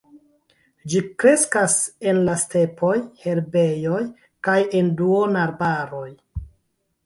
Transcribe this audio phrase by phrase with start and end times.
[0.93, 1.75] Ĝi kreskas
[2.13, 2.95] en la stepoj,
[3.27, 4.03] herbejoj
[4.49, 6.07] kaj en duonarbaroj.